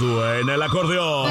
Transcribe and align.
suena 0.00 0.54
el 0.54 0.62
acordeón. 0.62 1.30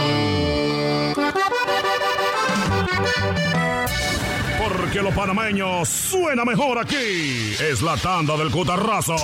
Porque 4.59 5.01
lo 5.01 5.09
panameño 5.09 5.83
suena 5.85 6.45
mejor 6.45 6.77
aquí. 6.77 7.55
Es 7.59 7.82
la 7.82 7.97
tanda 7.97 8.38
del 8.38 8.52
cutarrazo. 8.52 9.16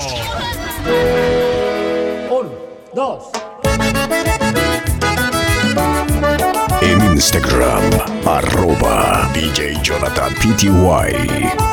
Un, 2.31 2.49
dos. 2.95 3.29
En 6.81 7.05
Instagram, 7.13 7.83
arroba 8.25 9.29
DJ 9.35 9.79
Jonathan 9.83 10.33
PTY. 10.33 11.64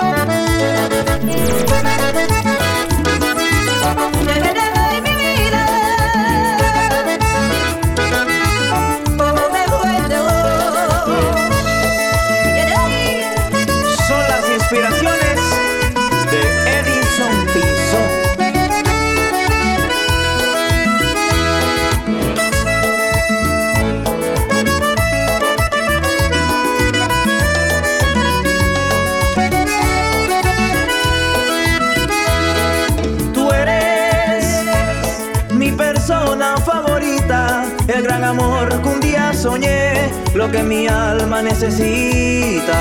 Lo 40.34 40.50
que 40.50 40.62
mi 40.62 40.86
alma 40.86 41.42
necesita. 41.42 42.78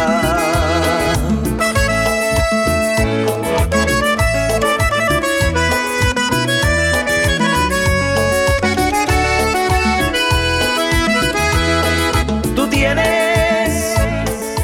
Tú 12.55 12.67
tienes 12.67 13.95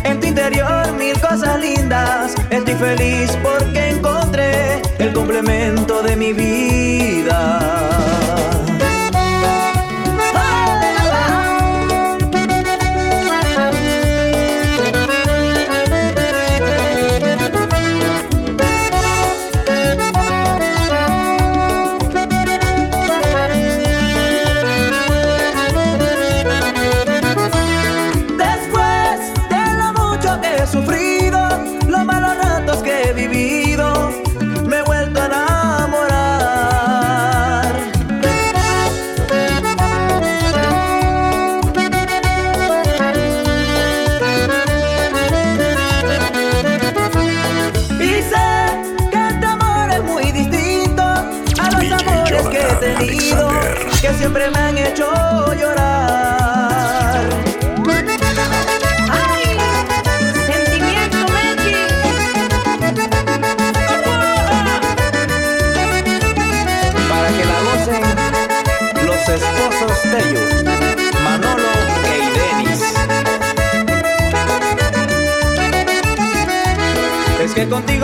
en 0.03 0.19
tu 0.19 0.27
interior 0.27 0.93
mil 0.93 1.19
cosas 1.19 1.59
lindas. 1.59 2.35
Estoy 2.49 2.75
feliz 2.75 3.37
porque 3.43 3.89
encontré 3.89 4.81
el 4.99 5.11
complemento 5.13 6.03
de 6.03 6.15
mi 6.15 6.33
vida. 6.33 6.66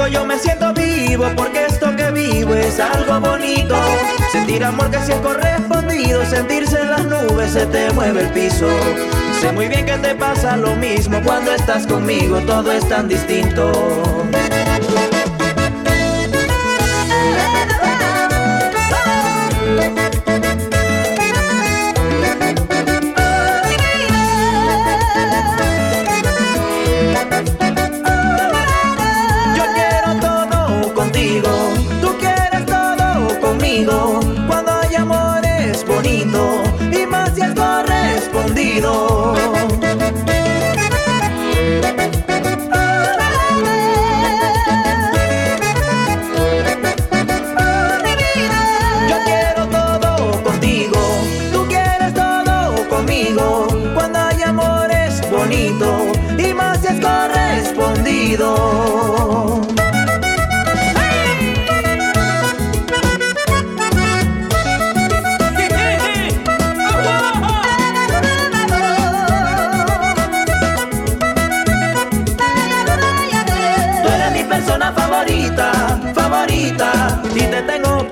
Yo 0.08 0.26
me 0.26 0.38
siento 0.38 0.74
vivo 0.74 1.26
porque 1.36 1.66
esto 1.66 1.96
que 1.96 2.12
vivo 2.12 2.56
es 2.56 2.80
algo 2.80 3.20
bonito. 3.20 3.76
Sentir 4.32 4.64
amor 4.64 4.90
que 4.92 5.00
se 5.00 5.14
es 5.14 5.20
correspondido, 5.20 6.26
sentirse 6.26 6.80
en 6.80 6.92
las 6.92 7.06
nubes 7.06 7.52
se 7.52 7.66
te 7.68 7.92
mueve 7.92 8.22
el 8.22 8.30
piso. 8.30 8.68
Sé 9.40 9.52
muy 9.52 9.68
bien 9.68 9.86
que 9.86 9.98
te 9.98 10.16
pasa 10.16 10.58
lo 10.58 10.76
mismo 10.76 11.22
cuando 11.24 11.52
estás 11.54 11.88
conmigo, 11.88 12.40
todo 12.42 12.72
es 12.72 12.88
tan 12.88 13.08
distinto. 13.08 13.72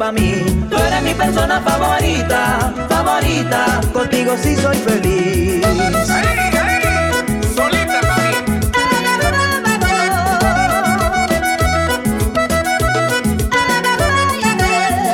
Pa' 0.02 0.12
mí. 0.12 0.32
Tú 0.68 0.78
eres 0.78 1.04
mi 1.04 1.14
persona 1.14 1.62
favorita, 1.62 2.74
favorita, 2.90 3.82
contigo 3.94 4.34
sí 4.36 4.56
soy 4.56 4.76
feliz. 4.78 5.62
Solita, 7.56 8.00
mami. 8.10 8.32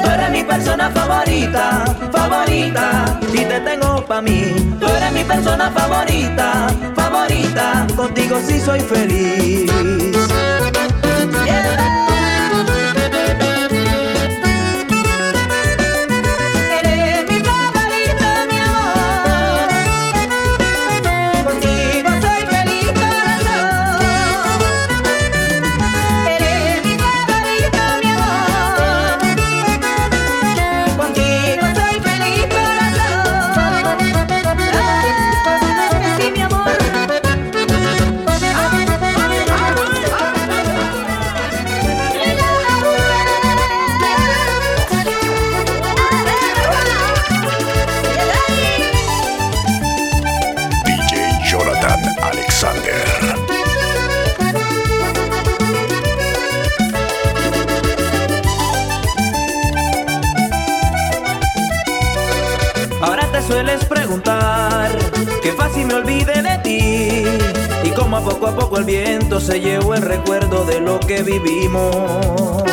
Tú 0.03 0.09
eres 0.09 0.29
mi 0.31 0.43
persona 0.45 0.89
favorita, 0.89 1.63
favorita, 2.13 3.19
y 3.33 3.43
te 3.43 3.59
tengo 3.59 4.05
pa' 4.05 4.21
mí. 4.21 4.41
Tú 4.79 4.87
eres 4.87 5.11
mi 5.11 5.25
persona 5.25 5.69
favorita, 5.69 6.67
favorita, 6.95 7.87
contigo 7.97 8.39
sí 8.47 8.57
soy 8.61 8.79
feliz. 8.79 9.69
Me 65.87 65.93
olvide 65.95 66.41
de 66.41 66.57
ti 66.59 67.23
y 67.83 67.89
cómo 67.91 68.17
a 68.17 68.21
poco 68.21 68.47
a 68.47 68.55
poco 68.55 68.77
el 68.77 68.83
viento 68.83 69.39
se 69.39 69.59
llevó 69.59 69.95
el 69.95 70.01
recuerdo 70.01 70.65
de 70.65 70.81
lo 70.81 70.99
que 70.99 71.23
vivimos. 71.23 72.63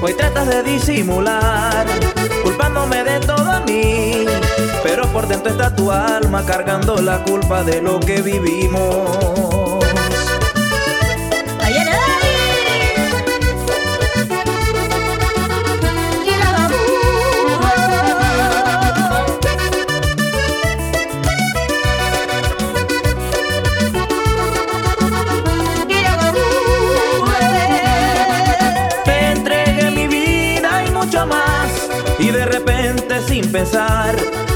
Hoy 0.00 0.14
tratas 0.14 0.48
de 0.48 0.62
disimular, 0.62 1.86
culpándome 2.42 3.04
de 3.04 3.20
todo 3.20 3.50
a 3.50 3.60
mí, 3.60 4.24
pero 4.82 5.06
por 5.08 5.28
dentro 5.28 5.50
está 5.50 5.74
tu 5.74 5.90
alma 5.92 6.44
cargando 6.46 6.96
la 6.96 7.22
culpa 7.24 7.62
de 7.62 7.82
lo 7.82 8.00
que 8.00 8.22
vivimos. 8.22 9.57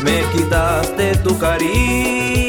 Me 0.05 0.23
quitaste 0.33 1.17
tu 1.25 1.39
cariño. 1.39 2.42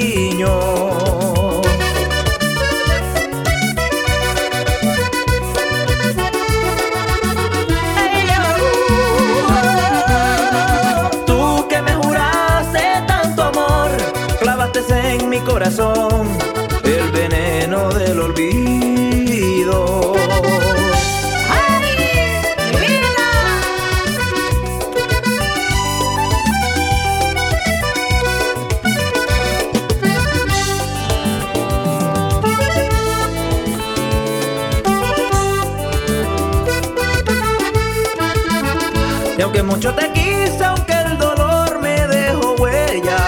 Aunque 39.53 39.71
mucho 39.71 39.93
te 39.93 40.11
quise, 40.13 40.65
aunque 40.65 40.93
el 40.93 41.15
dolor 41.19 41.79
me 41.79 42.07
dejó 42.07 42.55
huellas, 42.55 43.21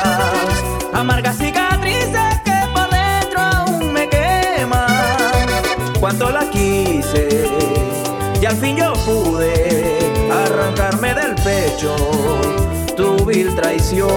amargas 0.92 1.38
cicatrices 1.38 2.42
que 2.44 2.52
por 2.74 2.90
dentro 2.90 3.42
aún 3.42 3.94
me 3.94 4.10
queman. 4.10 4.88
Cuánto 6.00 6.32
la 6.32 6.50
quise 6.50 7.48
y 8.42 8.44
al 8.44 8.56
fin 8.56 8.76
yo 8.76 8.94
pude 9.06 10.00
arrancarme 10.32 11.14
del 11.14 11.36
pecho 11.36 11.96
tu 12.98 13.24
vil 13.24 13.54
traición. 13.54 14.10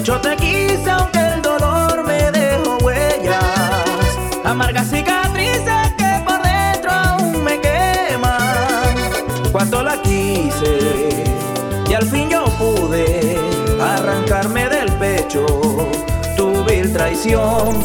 Mucho 0.00 0.18
te 0.22 0.34
quise, 0.36 0.90
aunque 0.90 1.18
el 1.18 1.42
dolor 1.42 2.04
me 2.06 2.30
dejó 2.30 2.78
huellas, 2.78 3.36
amargas 4.44 4.88
cicatrices 4.88 5.92
que 5.98 6.22
por 6.24 6.42
dentro 6.42 6.90
aún 6.90 7.44
me 7.44 7.60
queman. 7.60 8.94
Cuánto 9.52 9.82
la 9.82 10.00
quise 10.00 11.22
y 11.86 11.92
al 11.92 12.06
fin 12.06 12.30
yo 12.30 12.44
pude 12.58 13.38
arrancarme 13.78 14.70
del 14.70 14.90
pecho 14.92 15.44
tu 16.34 16.64
vil 16.64 16.90
traición. 16.94 17.84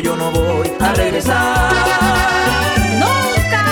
Contigo 0.00 0.16
yo 0.16 0.16
no 0.16 0.30
voy 0.30 0.72
a 0.80 0.94
regresar. 0.94 1.72
Nunca. 2.98 3.64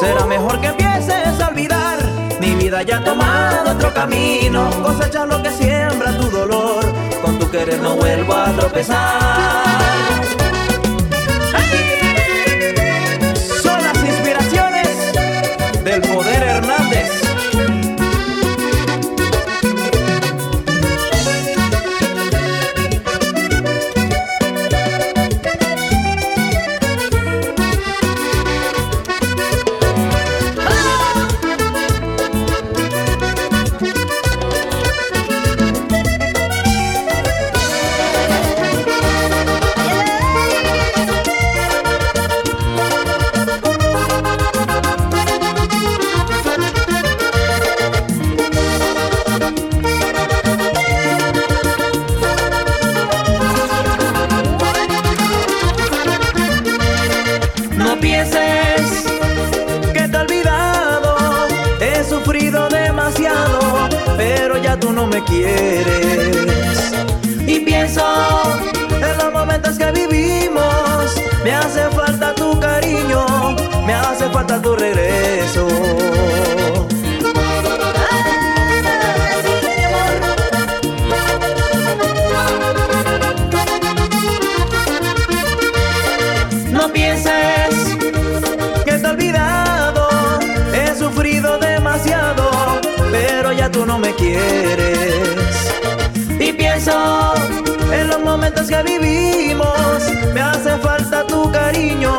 Será 0.00 0.26
mejor 0.26 0.60
que 0.60 0.68
empieces 0.68 1.40
a 1.40 1.48
olvidar. 1.48 1.98
Mi 2.40 2.54
vida 2.54 2.82
ya 2.82 2.98
ha 2.98 3.04
tomado 3.04 3.72
otro 3.72 3.92
camino. 3.92 4.70
Cosecha 4.82 5.26
lo 5.26 5.42
que 5.42 5.50
siembra 5.50 6.16
tu 6.16 6.30
dolor. 6.30 6.84
Con 7.22 7.38
tu 7.38 7.50
querer 7.50 7.80
no 7.80 7.96
vuelvo 7.96 8.34
a 8.34 8.52
tropezar. 8.52 9.87
Quieres. 65.24 66.92
Y 67.46 67.60
pienso 67.60 68.02
en 68.90 69.18
los 69.18 69.32
momentos 69.32 69.78
que 69.78 69.90
vivimos, 69.92 71.14
me 71.44 71.52
hace 71.52 71.88
falta 71.90 72.34
tu 72.34 72.58
cariño, 72.60 73.26
me 73.86 73.94
hace 73.94 74.28
falta 74.30 74.60
tu 74.60 74.76
regreso. 74.76 75.66
No 86.70 86.92
pienses 86.92 87.74
que 88.84 88.92
te 88.92 89.06
he 89.06 89.10
olvidado, 89.10 90.08
he 90.74 90.94
sufrido 90.94 91.58
demasiado, 91.58 92.50
pero 93.10 93.52
ya 93.52 93.70
tú 93.70 93.86
no 93.86 93.98
me 93.98 94.14
quieres. 94.14 94.77
En 97.92 98.08
los 98.08 98.20
momentos 98.20 98.68
que 98.68 98.82
vivimos, 98.82 100.00
me 100.32 100.40
hace 100.40 100.76
falta 100.78 101.26
tu 101.26 101.50
cariño, 101.50 102.16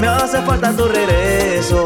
me 0.00 0.06
hace 0.08 0.40
falta 0.42 0.72
tu 0.72 0.86
regreso. 0.86 1.84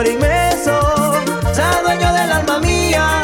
Amor 0.00 0.16
se 1.52 1.82
dueño 1.82 2.12
del 2.14 2.32
alma 2.32 2.58
mía. 2.60 3.19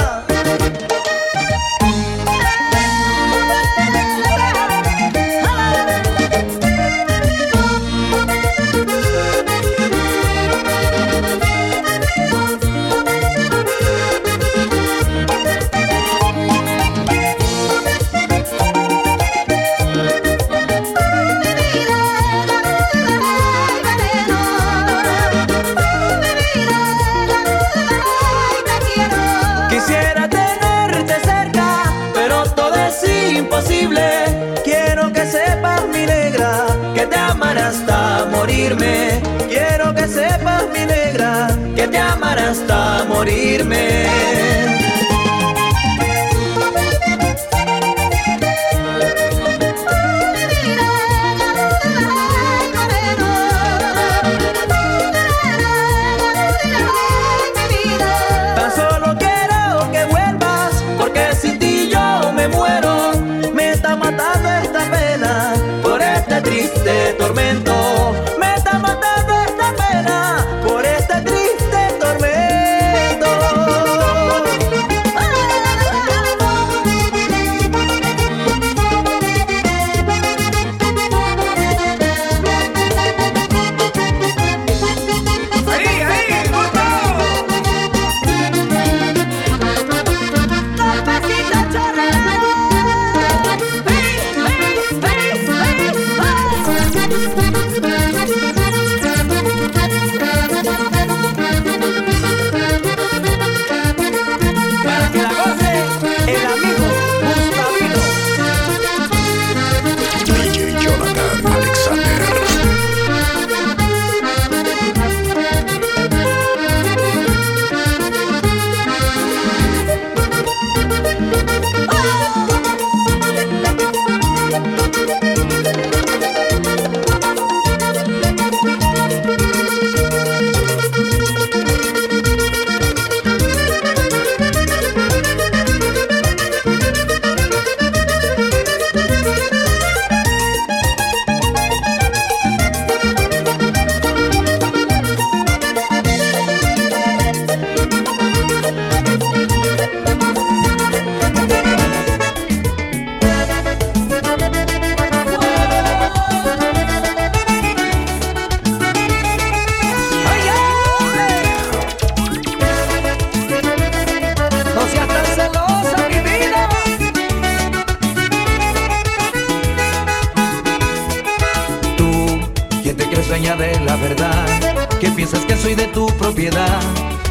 Crees 173.27 173.29
dueña 173.29 173.57
de 173.57 173.81
la 173.81 173.97
verdad, 173.97 174.89
que 175.01 175.11
piensas 175.11 175.45
que 175.45 175.57
soy 175.57 175.75
de 175.75 175.87
tu 175.89 176.07
propiedad 176.19 176.81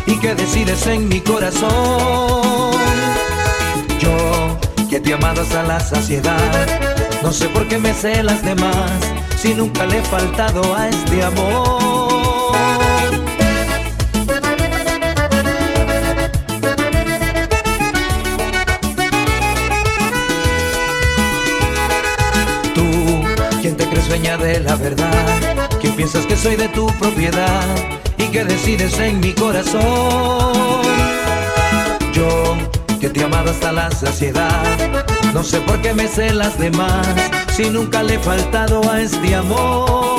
y 0.05 0.17
que 0.19 0.35
decides 0.35 0.85
en 0.87 1.07
mi 1.07 1.19
corazón. 1.21 1.71
Yo, 3.99 4.57
que 4.89 4.99
te 4.99 5.11
he 5.11 5.13
amado 5.13 5.41
hasta 5.41 5.63
la 5.63 5.79
saciedad, 5.79 6.67
no 7.23 7.31
sé 7.31 7.49
por 7.49 7.67
qué 7.67 7.77
me 7.77 7.93
celas 7.93 8.43
de 8.43 8.55
más, 8.55 8.91
si 9.37 9.53
nunca 9.53 9.85
le 9.85 9.99
he 9.99 10.03
faltado 10.03 10.75
a 10.75 10.89
este 10.89 11.23
amor. 11.23 12.55
Tú, 22.73 23.23
quien 23.61 23.75
te 23.75 23.87
crees 23.87 24.07
dueña 24.07 24.37
de 24.37 24.59
la 24.59 24.75
verdad, 24.75 25.44
que 25.85 25.91
piensas 25.91 26.25
que 26.25 26.35
soy 26.35 26.55
de 26.55 26.67
tu 26.69 26.87
propiedad 26.97 27.63
y 28.17 28.23
que 28.29 28.43
decides 28.43 28.97
en 28.99 29.19
mi 29.19 29.33
corazón. 29.33 30.81
Yo, 32.11 32.57
que 32.99 33.09
te 33.09 33.19
he 33.19 33.23
amado 33.23 33.51
hasta 33.51 33.71
la 33.71 33.91
saciedad, 33.91 34.63
no 35.33 35.43
sé 35.43 35.59
por 35.61 35.79
qué 35.81 35.93
me 35.93 36.07
celas 36.07 36.57
de 36.57 36.71
más, 36.71 37.07
si 37.55 37.69
nunca 37.69 38.01
le 38.01 38.15
he 38.15 38.19
faltado 38.19 38.89
a 38.89 38.99
este 38.99 39.35
amor. 39.35 40.14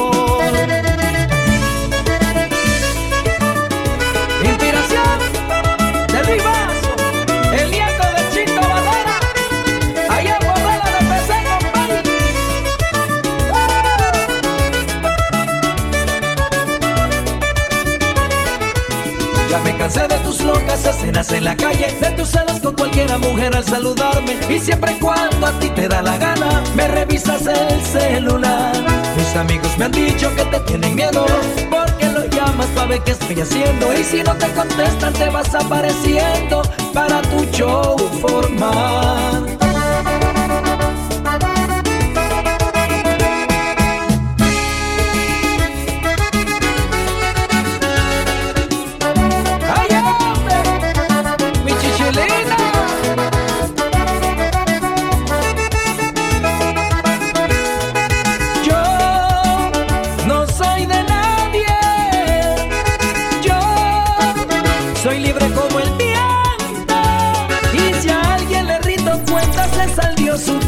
Cansé 19.87 20.09
de 20.09 20.19
tus 20.25 20.41
locas 20.41 20.85
escenas 20.85 21.31
en 21.31 21.45
la 21.45 21.57
calle, 21.57 21.87
de 22.01 22.11
tus 22.17 22.31
celos 22.31 22.59
con 22.61 22.75
cualquiera 22.75 23.19
mujer 23.19 23.55
al 23.55 23.65
saludarme. 23.65 24.37
Y 24.49 24.59
siempre 24.59 24.93
y 24.93 24.99
cuando 24.99 25.47
a 25.47 25.53
ti 25.61 25.69
te 25.69 25.87
da 25.87 26.03
la 26.03 26.19
gana, 26.19 26.61
me 26.75 26.89
revisas 26.89 27.47
el 27.47 27.81
celular. 27.83 28.73
Mis 29.17 29.37
amigos 29.37 29.79
me 29.79 29.85
han 29.85 29.93
dicho 29.93 30.29
que 30.35 30.45
te 30.47 30.59
tienen 30.61 30.97
miedo, 30.97 31.25
porque 31.71 32.07
lo 32.09 32.25
llamas 32.27 32.67
para 32.75 32.89
ver 32.89 33.01
qué 33.05 33.13
estoy 33.13 33.41
haciendo. 33.41 33.93
Y 33.93 34.03
si 34.03 34.25
no 34.25 34.35
te 34.35 34.49
contestan, 34.55 35.13
te 35.13 35.31
vas 35.31 35.55
apareciendo 35.55 36.63
para 36.93 37.23
tu 37.23 37.45
show 37.53 37.97
formal. 38.21 39.56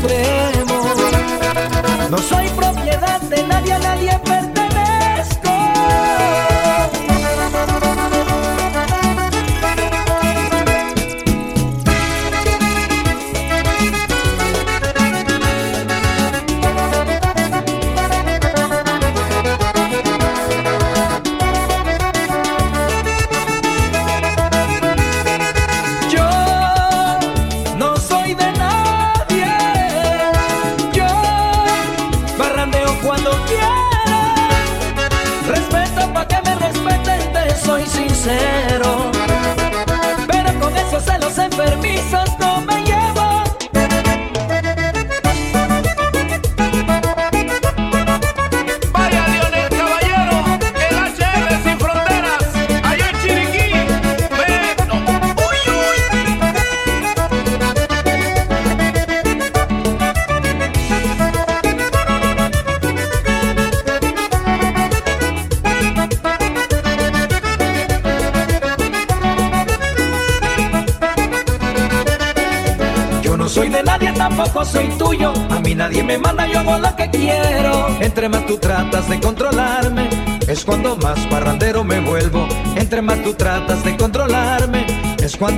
creer 0.08 0.47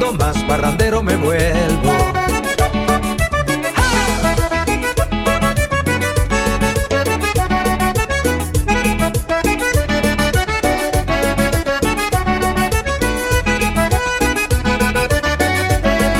Más 0.00 0.46
barrandero 0.48 1.02
me 1.02 1.14
vuelvo. 1.14 1.92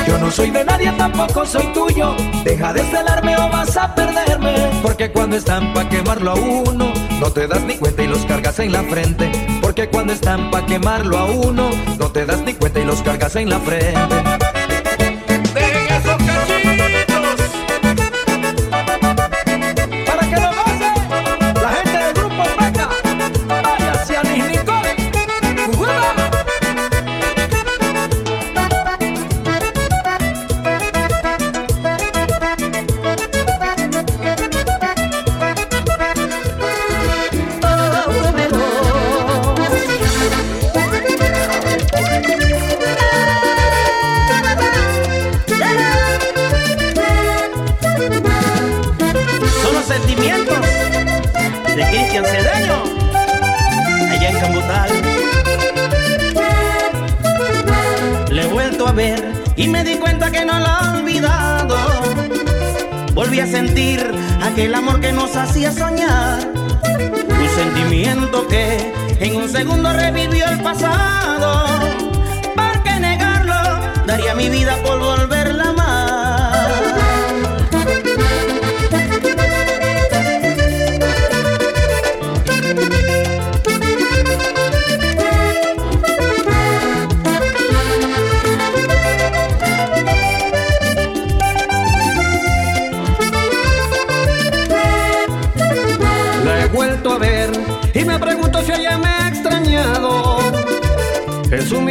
Yo 0.06 0.18
no 0.18 0.30
soy 0.30 0.50
de 0.50 0.64
nadie, 0.64 0.92
tampoco 0.92 1.44
soy 1.46 1.66
tuyo. 1.72 2.14
Deja 2.44 2.72
de 2.74 2.82
celarme 2.84 3.36
o 3.38 3.48
vas 3.48 3.76
a 3.76 3.92
perderme. 3.94 4.70
Porque 4.82 5.10
cuando 5.10 5.36
están 5.36 5.72
pa' 5.72 5.88
quemarlo 5.88 6.32
a 6.32 6.34
uno, 6.34 6.92
no 7.18 7.32
te 7.32 7.48
das 7.48 7.62
ni 7.64 7.76
cuenta 7.76 8.02
y 8.02 8.08
los 8.08 8.24
cargas 8.26 8.58
en 8.60 8.72
la 8.72 8.82
frente 8.84 9.59
porque 9.70 9.88
cuando 9.88 10.12
están 10.12 10.50
pa' 10.50 10.66
quemarlo 10.66 11.16
a 11.16 11.26
uno, 11.26 11.70
no 11.96 12.11
te 12.11 12.26
das 12.26 12.42
ni 12.42 12.54
cuenta 12.54 12.80
y 12.80 12.85
los 12.85 13.02
cargas 13.02 13.37
en 13.37 13.50
la 13.50 13.61
frente. 13.61 14.49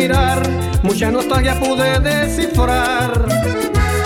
mirar, 0.10 0.41
mucha 0.84 1.12
nostalgia 1.12 1.60
pude 1.60 2.00
descifrar. 2.00 3.12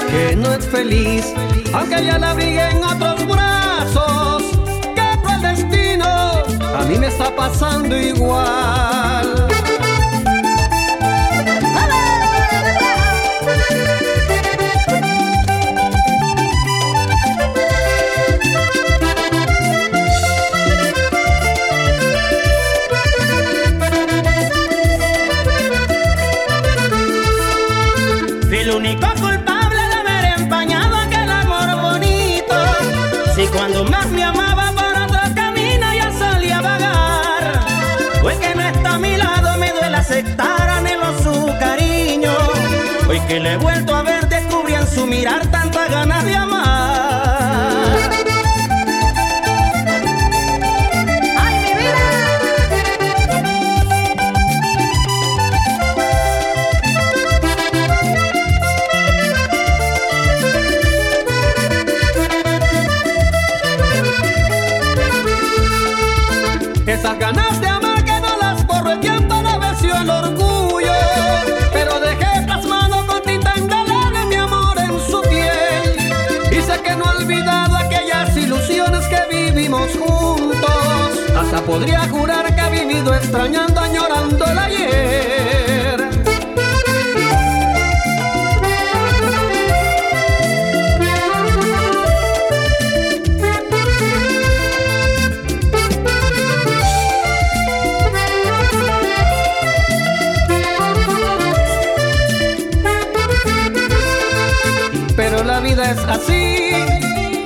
Que 0.10 0.36
no 0.36 0.54
es 0.54 0.66
feliz, 0.68 1.34
aunque 1.74 2.06
ya 2.06 2.18
la 2.20 2.34
vi 2.34 2.58
en 2.58 2.84
otros 2.84 3.26
brazos. 3.28 4.44
Que 4.96 5.20
fue 5.24 5.34
el 5.36 5.42
destino, 5.42 6.44
a 6.78 6.84
mí 6.88 6.98
me 7.00 7.08
está 7.08 7.34
pasando 7.36 7.98
igual. 7.98 9.48
que 43.34 43.40
le 43.40 43.54
he 43.54 43.58
vuelto 43.58 43.96
a 43.96 44.04
ver 44.04 44.30
descubrían 44.30 44.88
su 44.88 45.08
mirar 45.08 45.50
podría 81.66 82.08
jurar 82.10 82.54
que 82.54 82.62
ha 82.62 82.70
vivido 82.70 83.14
extrañando, 83.14 83.80
añorando 83.80 84.46
el 84.46 84.60
ayer. 84.60 86.10
Pero 105.16 105.44
la 105.44 105.60
vida 105.60 105.92
es 105.92 106.00
así, 106.00 106.74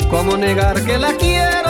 como 0.09 0.37
negar 0.37 0.81
que 0.83 0.97
la 0.97 1.13
quiero 1.13 1.66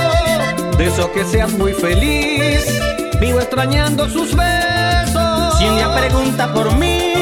Deseo 0.77 1.11
que 1.11 1.25
seas 1.25 1.51
muy 1.53 1.73
feliz, 1.73 2.79
vivo 3.19 3.39
extrañando 3.39 4.07
sus 4.07 4.35
besos. 4.35 5.57
Si 5.57 5.65
un 5.65 5.75
día 5.75 5.93
pregunta 5.95 6.53
por 6.53 6.75
mí, 6.75 7.13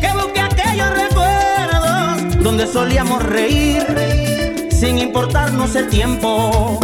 que 0.00 0.12
busque 0.14 0.40
aquellos 0.40 0.90
recuerdos 0.90 2.42
donde 2.42 2.66
solíamos 2.66 3.22
reír 3.24 4.68
sin 4.70 4.98
importarnos 4.98 5.74
el 5.74 5.88
tiempo. 5.88 6.78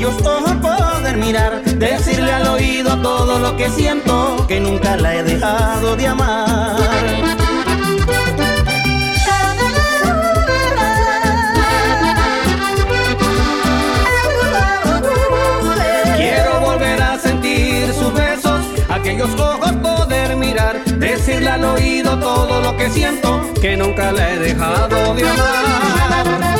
Aquellos 0.00 0.26
ojos 0.26 0.52
poder 0.62 1.16
mirar, 1.18 1.62
decirle 1.62 2.32
al 2.32 2.48
oído 2.48 2.96
todo 3.02 3.38
lo 3.38 3.54
que 3.58 3.68
siento, 3.68 4.46
que 4.48 4.58
nunca 4.58 4.96
la 4.96 5.16
he 5.16 5.22
dejado 5.22 5.94
de 5.94 6.06
amar. 6.06 6.76
Aquellos 18.88 19.40
ojos 19.40 19.72
poder 19.82 20.36
mirar, 20.36 20.82
decirle 20.84 21.50
al 21.50 21.64
oído 21.64 22.18
todo 22.18 22.60
lo 22.62 22.76
que 22.76 22.88
siento, 22.90 23.42
que 23.60 23.76
nunca 23.76 24.12
la 24.12 24.32
he 24.32 24.38
dejado 24.38 25.14
de 25.14 25.28
amar. 25.28 26.59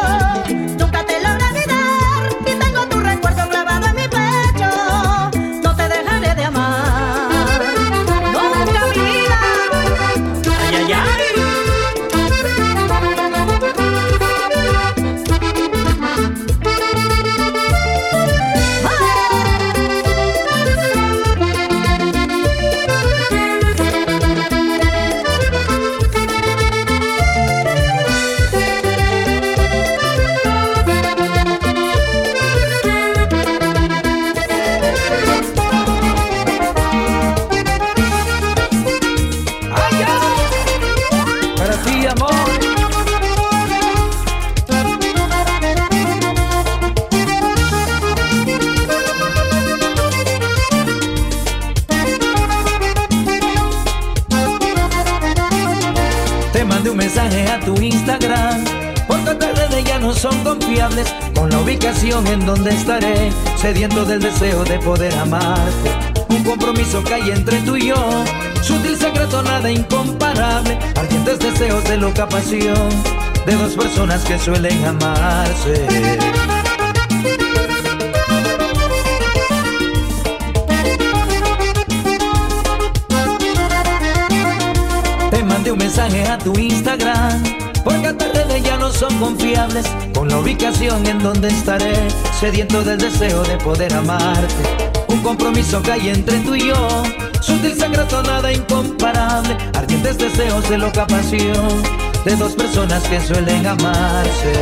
Te 57.01 57.07
mandé 57.07 57.19
un 57.19 57.23
mensaje 57.23 57.47
a 57.47 57.59
tu 57.59 57.81
Instagram. 57.81 58.63
Porque 59.07 59.33
tus 59.33 59.57
redes 59.57 59.83
ya 59.85 59.97
no 59.99 60.13
son 60.13 60.37
confiables. 60.43 61.11
Con 61.35 61.49
la 61.49 61.59
ubicación 61.59 62.27
en 62.27 62.45
donde 62.45 62.71
estaré. 62.71 63.31
Sediento 63.57 64.05
del 64.05 64.19
deseo 64.21 64.63
de 64.63 64.77
poder 64.79 65.13
amarte. 65.15 65.91
Un 66.29 66.43
compromiso 66.43 67.03
que 67.03 67.15
hay 67.15 67.31
entre 67.31 67.59
tú 67.61 67.75
y 67.75 67.87
yo. 67.87 68.23
Sutil 68.61 68.95
secreto, 68.97 69.41
nada 69.41 69.71
incomparable. 69.71 70.77
Ardientes 70.95 71.39
deseos 71.39 71.83
de 71.85 71.97
loca 71.97 72.27
pasión. 72.29 72.89
De 73.45 73.55
dos 73.55 73.73
personas 73.73 74.23
que 74.23 74.37
suelen 74.37 74.85
amarse. 74.85 75.87
Te 85.91 86.01
mandé 86.01 86.13
un 86.13 86.23
mensaje 86.23 86.23
a 86.27 86.37
tu 86.37 86.57
Instagram 86.57 87.43
Porque 87.83 88.13
tus 88.13 88.27
redes 88.33 88.63
ya 88.63 88.77
no 88.77 88.91
son 88.91 89.13
confiables. 89.17 89.85
Con 90.13 90.29
la 90.29 90.39
ubicación 90.39 91.05
en 91.05 91.19
donde 91.19 91.49
estaré 91.49 91.93
Sediento 92.39 92.83
del 92.83 92.97
deseo 92.97 93.43
de 93.43 93.57
poder 93.57 93.93
amarte. 93.93 94.63
Un 95.07 95.21
compromiso 95.21 95.81
que 95.81 95.91
hay 95.91 96.09
entre 96.09 96.39
tú 96.39 96.55
y 96.55 96.67
yo 96.67 97.03
Sutil 97.41 97.75
secreto, 97.75 98.23
nada 98.23 98.51
incomparable. 98.51 99.57
Ardientes 99.73 100.17
deseos 100.17 100.69
de 100.69 100.77
loca 100.77 101.05
pasión 101.07 101.83
De 102.25 102.35
dos 102.35 102.53
personas 102.53 103.03
que 103.03 103.19
suelen 103.19 103.65
amarse. 103.65 104.53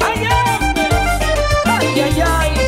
Ay, 0.00 0.24
ay, 1.66 2.00
ay, 2.00 2.22
ay, 2.24 2.58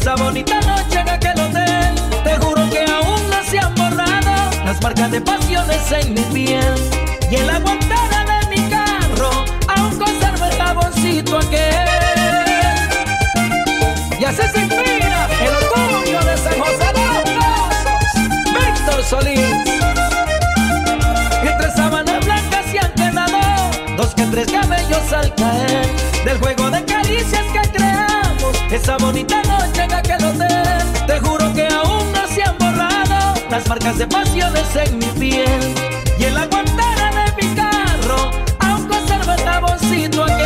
esa 0.00 0.14
bonita 0.16 0.60
noche 0.62 1.00
en 1.00 1.08
aquel 1.08 1.38
hotel. 1.38 1.94
Te 2.24 2.36
juro 2.36 2.68
que 2.70 2.84
aún 2.90 3.30
no 3.30 3.42
se 3.44 3.58
han 3.58 3.74
borrado 3.74 4.50
las 4.64 4.80
marcas 4.82 5.10
de 5.10 5.20
pasiones 5.20 5.92
en 5.92 6.14
mi 6.14 6.22
piel 6.32 6.74
y 7.30 7.36
en 7.36 7.46
la 7.46 7.58
guantera 7.58 8.24
de 8.30 8.56
mi 8.56 8.70
carro 8.70 9.30
aún 9.68 9.98
conservo 9.98 10.46
el 10.46 10.52
jaboncito 10.56 11.38
aquel. 11.38 11.88
Y 14.18 14.24
así 14.24 14.42
se 14.52 14.60
inspira 14.62 15.28
el 15.44 15.54
orgullo 15.64 16.20
de 16.24 16.36
San 16.38 16.58
José 16.58 16.88
de 16.94 17.06
Víctor 18.58 19.04
Solís. 19.04 19.40
Entre 21.42 21.70
sábanas 21.72 22.24
blancas 22.24 22.64
se 22.70 22.78
han 22.78 22.92
quedado 22.92 23.38
dos 23.96 24.14
que 24.14 24.24
tres 24.24 24.50
cabellos 24.50 25.12
al 25.12 25.34
caer 25.34 25.86
del 26.24 26.38
juego 26.38 26.70
de 26.70 26.79
esa 28.82 28.96
bonita 28.96 29.42
noche 29.42 29.84
en 29.84 29.92
aquel 29.92 30.24
hotel. 30.24 31.06
Te 31.06 31.20
juro 31.20 31.52
que 31.52 31.66
aún 31.66 32.12
no 32.12 32.26
se 32.28 32.42
han 32.42 32.56
borrado 32.58 33.34
las 33.50 33.68
marcas 33.68 33.98
de 33.98 34.06
pasiones 34.06 34.76
en 34.76 34.98
mi 34.98 35.06
piel 35.18 35.74
y 36.18 36.24
en 36.24 36.34
la 36.34 36.46
guantera 36.46 37.10
de 37.18 37.42
mi 37.42 37.54
carro 37.54 38.30
aún 38.58 38.86
conservo 38.88 39.32
el 39.32 39.40
jaboncito 39.40 40.24
aquel. 40.24 40.39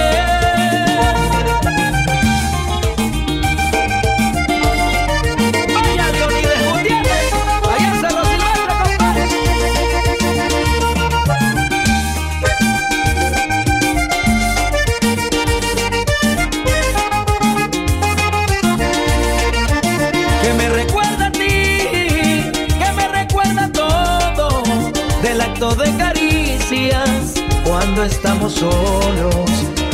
Estamos 28.07 28.55
solos, 28.55 29.51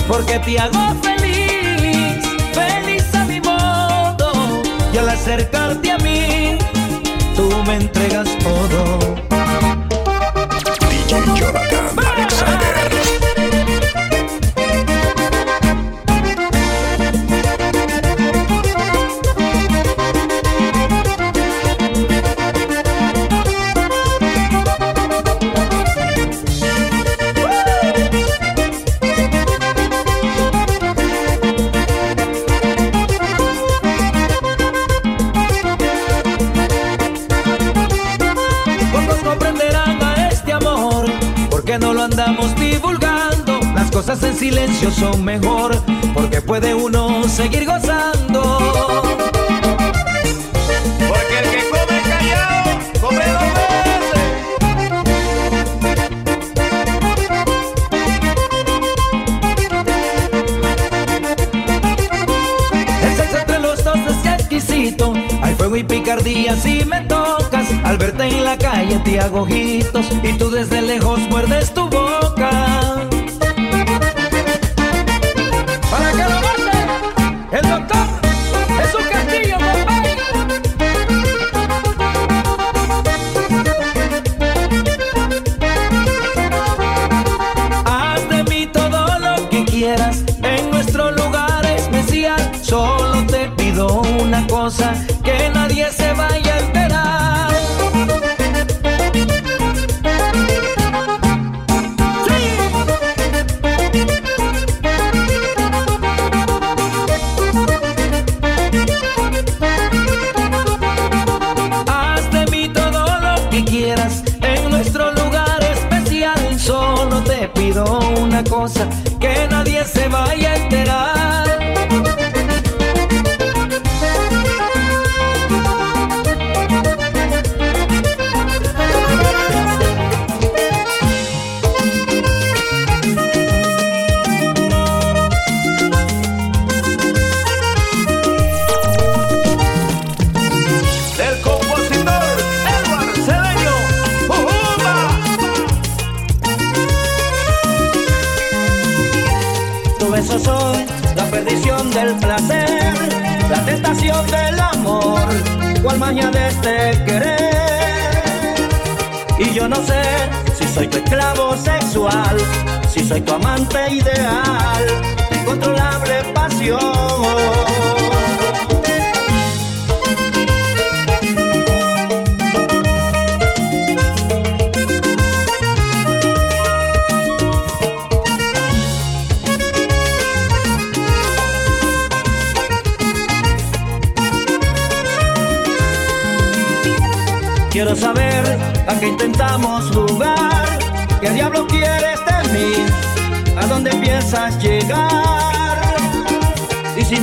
porque 0.08 0.38
te 0.40 0.58
hago 0.58 0.94
feliz, 1.02 2.24
feliz 2.52 3.14
a 3.14 3.24
mi 3.24 3.40
modo, 3.40 4.62
y 4.92 4.98
al 4.98 5.08
acercarte 5.08 5.92
a 5.92 5.98
mí, 5.98 6.58
tú 7.36 7.48
me 7.66 7.76
entregas 7.76 8.28
todo. 8.38 8.98
DJ 10.90 11.59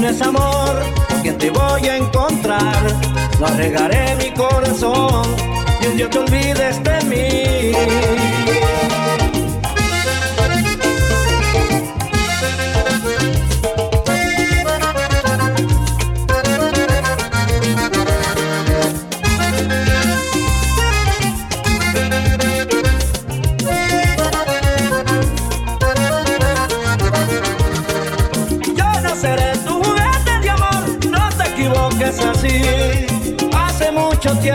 Y 0.08 0.10
si 0.10 0.15
no 0.15 0.15
es 0.15 0.22
amor, 0.22 0.84
¿con 1.10 1.22
quién 1.22 1.38
te 1.38 1.50
voy 1.50 1.88
a 1.88 1.98
encontrar? 1.98 2.96
No 3.39 3.46
arriesgaré 3.46 4.15
mi 4.15 4.32
corazón 4.32 5.36
y 5.82 5.88
un 5.88 5.98
día 5.98 6.10
te 6.10 6.20
olvides 6.20 6.84
de 6.84 7.02
mí. 7.04 8.57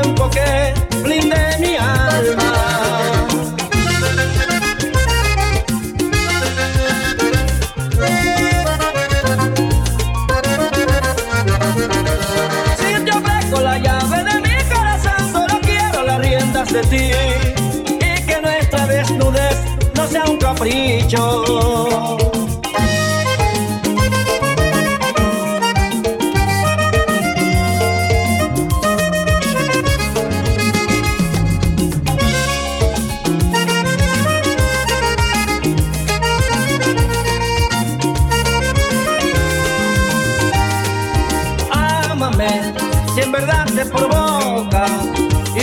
Tiempo 0.01 0.31
que 0.31 0.73
blindé 1.03 1.59
mi 1.61 1.77
alma. 1.77 2.53
Si 12.79 13.05
te 13.05 13.11
ofrezco 13.11 13.61
la 13.61 13.77
llave 13.79 14.25
de 14.25 14.41
mi 14.41 14.57
corazón, 14.73 15.31
solo 15.31 15.61
quiero 15.61 16.03
las 16.05 16.19
riendas 16.21 16.73
de 16.73 16.83
ti. 16.85 17.11
Y 18.01 18.27
que 18.27 18.41
nuestra 18.41 18.87
desnudez 18.87 19.59
no 19.95 20.07
sea 20.07 20.25
un 20.25 20.39
capricho. 20.39 22.32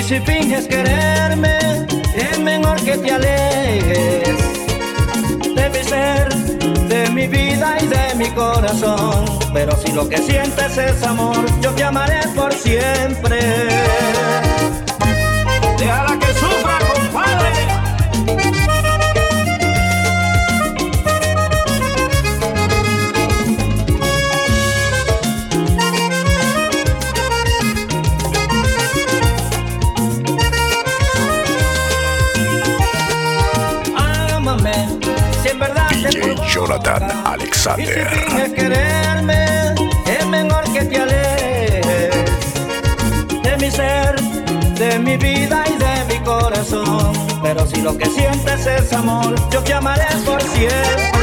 Si 0.10 0.20
finges 0.22 0.68
quererme, 0.68 1.86
es 2.16 2.40
mejor 2.40 2.82
que 2.84 2.98
te 2.98 3.12
alejes 3.12 4.38
de 5.56 5.70
mi 5.70 5.84
ser, 5.84 6.34
de 6.88 7.10
mi 7.12 7.28
vida 7.28 7.78
y 7.80 7.86
de 7.86 8.16
mi 8.16 8.28
corazón. 8.32 9.26
Pero 9.54 9.78
si 9.78 9.92
lo 9.92 10.10
que 10.10 10.18
sientes 10.18 10.80
es 10.80 11.04
amor, 11.04 11.46
yo 11.62 11.70
te 11.74 11.84
amaré 11.84 12.22
por 12.36 12.52
siempre. 12.52 13.38
Jonathan 36.60 37.04
Y 37.04 37.10
si 37.10 37.26
Alexander. 37.26 38.10
finges 38.10 38.52
quererme, 38.52 39.46
es 40.06 40.26
mejor 40.28 40.64
que 40.74 40.82
te 40.84 41.00
alejes 41.00 42.16
de 43.44 43.58
mi 43.58 43.72
ser, 43.72 44.20
de 44.76 45.00
mi 45.00 45.16
vida 45.16 45.64
y 45.70 45.78
de 45.78 46.14
mi 46.14 46.20
corazón. 46.26 47.14
Pero 47.42 47.66
si 47.66 47.82
lo 47.82 47.98
que 47.98 48.08
sientes 48.08 48.68
es 48.68 48.92
amor, 48.92 49.36
yo 49.52 49.64
te 49.64 49.74
amaré 49.74 50.04
por 50.26 50.42
siempre. 50.42 51.19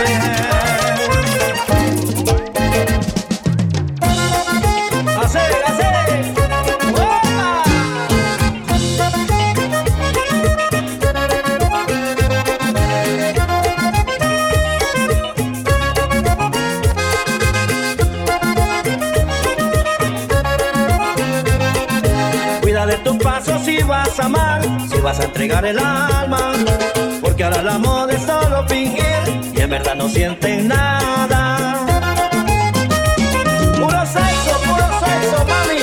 Amar, 24.20 24.62
si 24.88 24.98
vas 25.00 25.20
a 25.20 25.24
entregar 25.24 25.64
el 25.66 25.78
alma, 25.78 26.52
porque 27.20 27.44
ahora 27.44 27.60
el 27.60 27.68
amor 27.68 28.10
es 28.10 28.22
solo 28.22 28.66
fingir 28.66 29.02
y 29.54 29.60
en 29.60 29.70
verdad 29.70 29.94
no 29.94 30.08
sienten 30.08 30.68
nada. 30.68 31.84
Puro 33.74 34.06
sexo, 34.06 34.60
puro 34.64 34.88
sexo, 35.04 35.44
mami. 35.52 35.82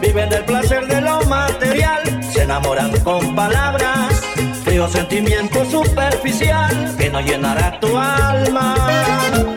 Viven 0.00 0.28
del 0.28 0.44
placer 0.44 0.86
de 0.86 1.00
lo 1.00 1.22
material, 1.24 2.02
se 2.32 2.42
enamoran 2.42 2.92
con 3.00 3.34
palabras, 3.34 4.22
frío 4.64 4.88
sentimiento 4.88 5.64
superficial 5.64 6.94
que 6.96 7.10
no 7.10 7.20
llenará 7.20 7.80
tu 7.80 7.96
alma. 7.98 9.51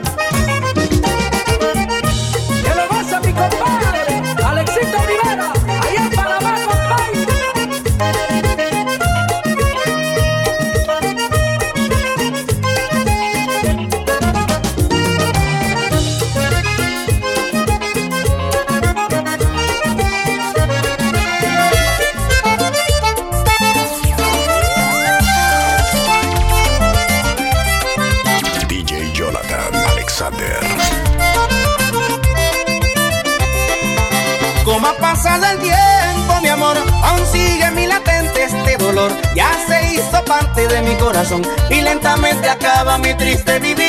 Parte 40.25 40.67
de 40.67 40.81
mi 40.81 40.95
corazón 40.95 41.41
y 41.69 41.81
lentamente 41.81 42.49
acaba 42.49 42.97
mi 42.97 43.13
triste 43.13 43.59
vivir. 43.59 43.85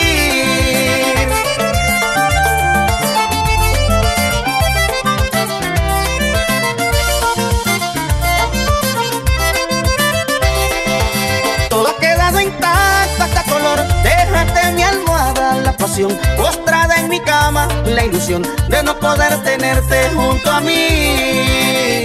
Todo 11.68 11.88
ha 11.88 11.96
quedado 11.98 12.40
intacto 12.40 13.22
hasta 13.22 13.42
color. 13.44 13.78
Déjate 14.02 14.72
mi 14.72 14.82
almohada 14.82 15.54
la 15.62 15.76
pasión. 15.76 16.16
Postrada 16.36 16.96
en 16.96 17.08
mi 17.08 17.20
cama, 17.20 17.68
la 17.86 18.04
ilusión 18.04 18.42
de 18.68 18.82
no 18.82 18.98
poder 18.98 19.42
tenerte 19.42 20.10
junto 20.14 20.50
a 20.50 20.60
mí. 20.60 22.04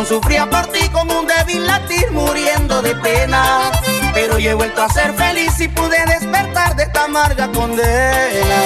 Corazón 0.00 0.22
sufría 0.22 0.48
por 0.48 0.66
ti 0.68 0.88
como 0.90 1.20
un 1.20 1.26
débil 1.26 1.66
latir 1.66 2.10
muriendo 2.12 2.80
de 2.80 2.94
pena. 2.96 3.70
Pero 4.14 4.38
yo 4.38 4.50
he 4.50 4.54
vuelto 4.54 4.82
a 4.82 4.88
ser 4.88 5.12
feliz 5.14 5.60
y 5.60 5.68
pude 5.68 5.98
despertar 6.06 6.74
de 6.76 6.84
esta 6.84 7.04
amarga 7.04 7.48
condena. 7.48 8.60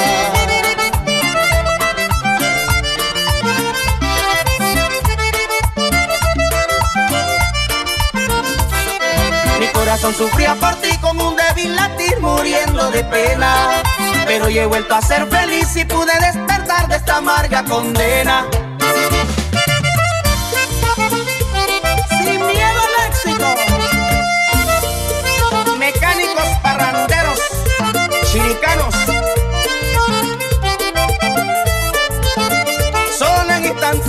Mi 9.58 9.66
corazón 9.72 10.14
sufría 10.14 10.54
por 10.54 10.74
ti 10.76 10.96
como 10.98 11.30
un 11.30 11.36
débil 11.36 11.74
latir 11.74 12.20
muriendo 12.20 12.90
de 12.90 13.02
pena. 13.04 13.82
Pero 14.26 14.48
yo 14.48 14.62
he 14.62 14.66
vuelto 14.66 14.94
a 14.94 15.02
ser 15.02 15.26
feliz 15.26 15.76
y 15.76 15.84
pude 15.84 16.12
despertar 16.20 16.88
de 16.88 16.96
esta 16.96 17.16
amarga 17.16 17.64
condena. 17.64 18.46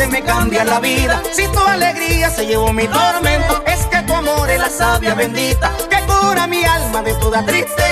Me 0.08 0.22
cambia 0.22 0.64
la 0.64 0.80
vida. 0.80 1.22
Si 1.32 1.48
tu 1.48 1.60
alegría 1.60 2.30
se 2.30 2.46
llevó 2.46 2.72
mi 2.74 2.88
tormento, 2.88 3.64
es 3.66 3.86
que 3.86 4.02
tu 4.04 4.14
amor 4.14 4.50
es 4.50 4.60
la 4.60 4.70
sabia 4.70 5.16
bendita 5.16 5.72
que 5.90 6.00
cura 6.06 6.48
mi 6.48 6.64
alma 6.64 7.02
de 7.02 7.14
toda 7.16 7.46
tristeza. 7.46 7.86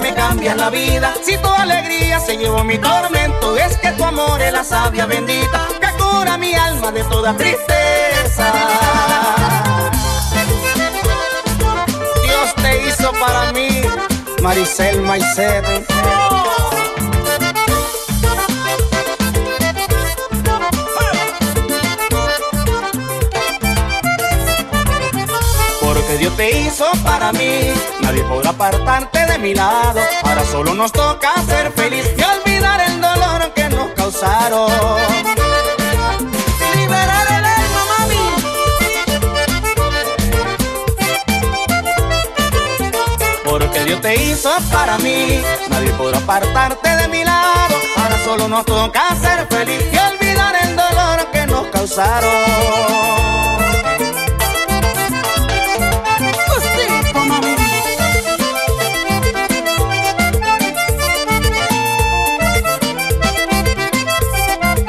Me 0.00 0.14
cambia 0.14 0.54
la 0.54 0.70
vida. 0.70 1.12
Si 1.24 1.36
tu 1.38 1.48
alegría 1.48 2.20
se 2.20 2.36
llevó 2.36 2.62
mi 2.62 2.78
tormento, 2.78 3.56
es 3.56 3.76
que 3.78 3.90
tu 3.92 4.04
amor 4.04 4.40
es 4.40 4.52
la 4.52 4.62
sabia 4.62 5.06
bendita 5.06 5.66
que 5.80 5.88
cura 6.02 6.38
mi 6.38 6.54
alma 6.54 6.92
de 6.92 7.02
toda 7.04 7.36
tristeza. 7.36 8.87
Maricel 14.48 15.02
Maicero. 15.02 15.68
Porque 25.82 26.16
Dios 26.16 26.34
te 26.38 26.60
hizo 26.60 26.86
para 27.04 27.30
mí, 27.32 27.74
nadie 28.00 28.22
podrá 28.24 28.48
apartarte 28.48 29.26
de 29.26 29.38
mi 29.38 29.54
lado. 29.54 30.00
Ahora 30.22 30.42
solo 30.46 30.72
nos 30.72 30.92
toca 30.92 31.30
ser 31.46 31.70
feliz 31.72 32.06
y 32.16 32.22
olvidar 32.22 32.80
el 32.88 33.02
dolor 33.02 33.52
que 33.54 33.68
nos 33.68 33.90
causaron. 33.90 35.28
Dios 43.88 44.02
te 44.02 44.22
hizo 44.22 44.50
para 44.70 44.98
mí, 44.98 45.42
nadie 45.70 45.90
podrá 45.92 46.18
apartarte 46.18 46.94
de 46.94 47.08
mi 47.08 47.24
lado. 47.24 47.74
Ahora 47.96 48.18
solo 48.22 48.46
nos 48.46 48.66
toca 48.66 49.16
ser 49.16 49.46
feliz 49.48 49.82
y 49.90 49.96
olvidar 49.96 50.54
el 50.62 50.76
dolor 50.76 51.26
que 51.32 51.46
nos 51.46 51.68
causaron. 51.68 52.30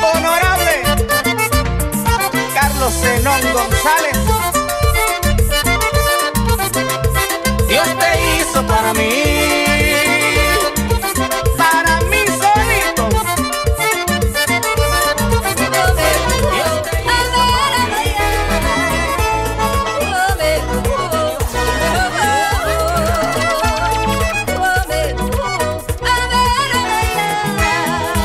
Honorable 0.02 0.84
Carlos 2.54 2.93
Zenón 3.02 3.49
eso 8.60 8.68
para 8.68 8.93
mí. 8.93 9.10
Para 11.57 11.99
mí 12.01 12.18
solito. 12.28 13.10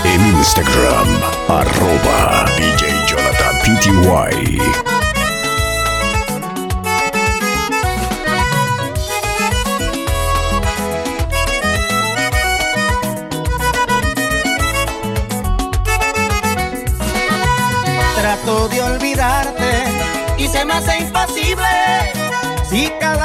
En 0.05 0.27
Instagram, 0.37 1.09
arroba 1.49 2.47
DJ 2.57 2.83
Jonathan 3.09 3.55
PTY. 3.63 4.64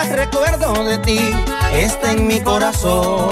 Recuerdo 0.08 0.86
de 0.86 0.98
ti 1.00 1.20
está 1.74 2.14
en 2.14 2.28
mi 2.28 2.40
corazón. 2.40 3.30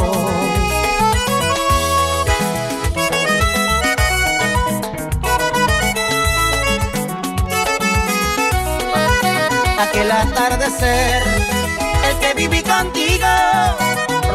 Aquel 9.80 10.12
atardecer, 10.12 11.24
el 12.10 12.20
que 12.20 12.34
viví 12.36 12.62
contigo, 12.62 13.28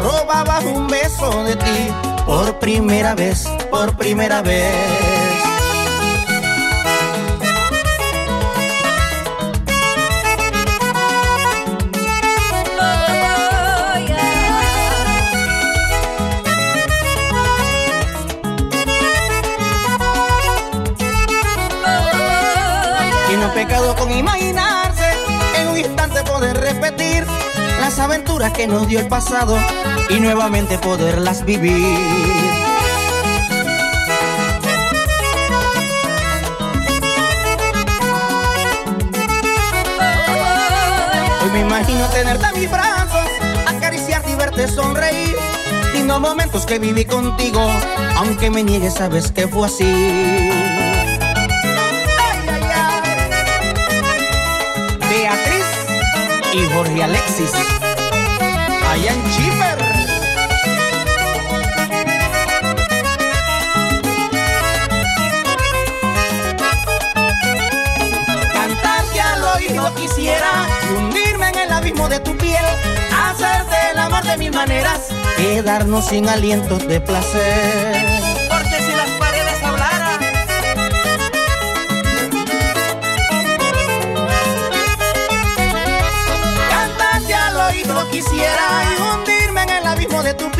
robaba 0.01 0.59
un 0.61 0.87
beso 0.87 1.43
de 1.43 1.55
ti 1.55 1.87
por 2.25 2.57
primera 2.59 3.13
vez, 3.13 3.47
por 3.69 3.95
primera 3.95 4.41
vez. 4.41 5.22
Las 27.95 27.99
aventuras 27.99 28.51
que 28.53 28.65
nos 28.65 28.87
dio 28.87 28.99
el 28.99 29.07
pasado 29.07 29.55
y 30.09 30.19
nuevamente 30.19 30.79
poderlas 30.79 31.45
vivir. 31.45 31.75
Hoy 41.43 41.49
me 41.51 41.59
imagino 41.59 42.07
tenerte 42.07 42.47
en 42.47 42.59
mis 42.61 42.71
brazos, 42.71 43.27
acariciarte 43.67 44.31
y 44.31 44.35
verte 44.37 44.67
sonreír. 44.69 45.35
Lindos 45.93 46.19
momentos 46.19 46.65
que 46.65 46.79
viví 46.79 47.05
contigo, 47.05 47.61
aunque 48.17 48.49
me 48.49 48.63
niegues, 48.63 48.95
sabes 48.95 49.31
que 49.31 49.47
fue 49.47 49.67
así. 49.67 50.49
Beatriz 55.11 55.65
y 56.53 56.73
Jorge 56.73 57.03
Alexis, 57.03 57.51
allá 58.93 59.11
en 59.11 59.23
Chipper. 59.31 59.77
Cantarte 68.53 69.21
al 69.21 69.43
oído 69.55 69.95
quisiera 69.95 70.67
y 70.83 70.93
hundirme 70.93 71.49
en 71.49 71.59
el 71.59 71.71
abismo 71.71 72.07
de 72.07 72.19
tu 72.19 72.37
piel, 72.37 72.65
hacerte 73.11 73.75
el 73.91 73.97
amor 73.97 74.23
de 74.23 74.37
mil 74.37 74.53
maneras, 74.53 75.09
quedarnos 75.37 76.05
sin 76.05 76.29
alientos 76.29 76.87
de 76.87 77.01
placer. 77.01 78.42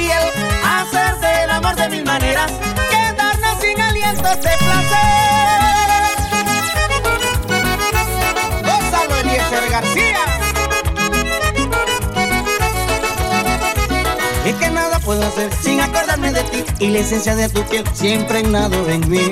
Piel, 0.03 0.23
hacerte 0.63 1.43
el 1.43 1.49
amor 1.49 1.75
de 1.75 1.89
mil 1.89 2.05
maneras, 2.05 2.51
quedarnos 2.89 3.55
sin 3.61 3.81
alientos 3.81 4.35
de 4.45 4.53
placer. 4.63 6.13
Gózalo, 8.67 9.15
Eliezer 9.21 9.69
García. 9.69 10.23
Es 14.45 14.55
que 14.55 14.69
nada 14.69 14.99
puedo 14.99 15.25
hacer 15.25 15.49
sin 15.61 15.79
acordarme 15.79 16.33
de 16.33 16.43
ti 16.43 16.63
y 16.79 16.87
la 16.89 16.99
esencia 16.99 17.35
de 17.35 17.47
tu 17.49 17.63
piel 17.63 17.85
siempre 17.93 18.43
nado 18.43 18.89
en 18.89 19.09
mí. 19.09 19.29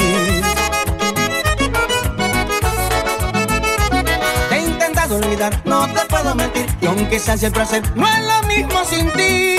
He 4.52 4.60
intentado 4.60 5.16
olvidar, 5.18 5.62
no 5.66 5.88
te 5.88 6.06
puedo 6.06 6.34
mentir. 6.36 6.66
Y 6.82 6.86
aunque 6.86 7.20
sea 7.20 7.36
el 7.36 7.52
placer, 7.52 7.84
no 7.96 8.08
es 8.08 8.24
lo 8.24 8.48
mismo 8.48 8.86
sin 8.86 9.12
ti. 9.12 9.51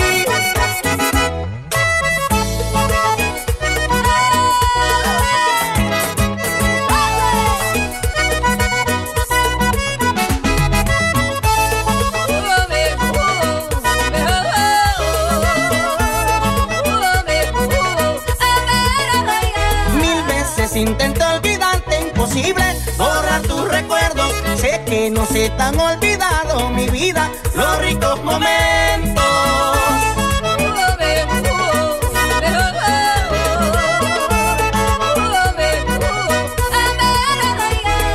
Imposible 22.32 22.64
borrar 22.96 23.42
tus 23.42 23.68
recuerdos. 23.68 24.32
Sé 24.56 24.82
que 24.86 25.10
no 25.10 25.26
se 25.26 25.50
te 25.50 25.62
han 25.62 25.78
olvidado 25.78 26.70
mi 26.70 26.88
vida, 26.88 27.30
los 27.54 27.78
ricos 27.78 28.22
momentos. 28.24 29.22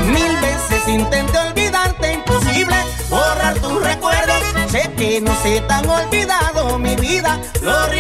Mil 0.06 0.38
veces 0.38 0.88
intenté 0.88 1.38
olvidarte, 1.38 2.14
imposible 2.14 2.76
borrar 3.10 3.54
tus 3.60 3.84
recuerdos. 3.84 4.42
Sé 4.72 4.92
que 4.98 5.22
no 5.22 5.36
se 5.44 5.62
te 5.62 5.74
han 5.74 5.88
olvidado 5.88 6.80
mi 6.80 6.96
vida, 6.96 7.40
los 7.62 7.90
ricos 7.90 7.97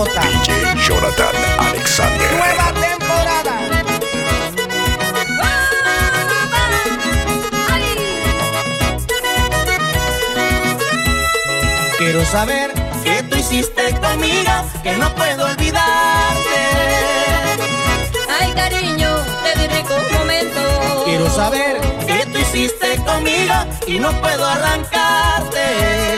6J. 0.00 0.16
DJ 0.16 0.88
Jonathan 0.88 1.34
Alexander. 1.58 2.30
Nueva 2.32 2.72
temporada. 2.72 3.60
Quiero 11.98 12.24
saber 12.24 12.72
qué 13.04 13.22
tú 13.24 13.36
hiciste 13.36 13.94
conmigo, 14.00 14.50
que 14.82 14.96
no 14.96 15.14
puedo 15.14 15.44
olvidarte. 15.44 16.60
Ay, 18.40 18.52
cariño, 18.54 19.16
te 19.44 19.60
di 19.60 19.68
ricos 19.68 20.12
momentos. 20.12 21.04
Quiero 21.04 21.28
saber 21.28 21.78
qué 22.06 22.24
tú 22.32 22.38
hiciste 22.38 22.96
conmigo 23.04 23.54
y 23.86 23.98
no 23.98 24.12
puedo 24.22 24.46
arrancarte. 24.46 26.09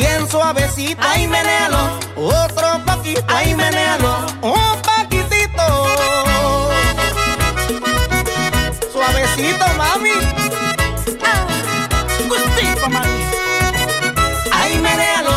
Bien 0.00 0.26
suavecito, 0.30 1.02
ay, 1.02 1.26
menéalo, 1.28 1.78
otro 2.16 2.68
poquito, 2.86 3.22
ay, 3.28 3.54
menéalo, 3.54 4.12
un 4.40 4.72
poquitito. 4.88 5.66
Suavecito, 8.92 9.66
mami. 9.76 10.16
Ah, 11.30 11.40
gustito, 12.30 12.88
mami. 12.88 13.24
Ay, 14.52 14.78
menéalo, 14.78 15.36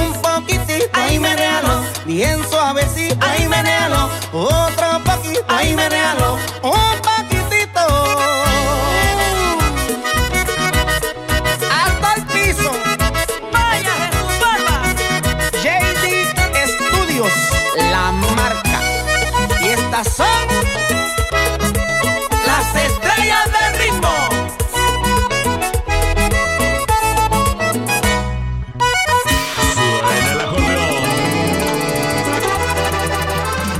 un 0.00 0.12
poquitito, 0.20 0.86
ay, 0.92 1.18
menéalo, 1.20 1.74
bien 2.04 2.38
suavecito, 2.50 3.16
ay, 3.20 3.46
menéalo, 3.48 4.10
otro 4.32 4.88
poquito, 5.04 5.44
ay, 5.48 5.72
menéalo, 5.74 6.36